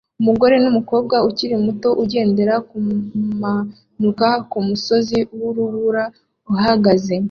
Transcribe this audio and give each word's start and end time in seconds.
Umugore 0.21 0.55
numukobwa 0.63 1.15
ukiri 1.29 1.55
muto 1.65 1.89
ugendera 2.03 2.55
kumanuka 2.69 4.27
kumusozi 4.51 5.17
wurubura 5.39 6.03
uhagaze 6.53 7.15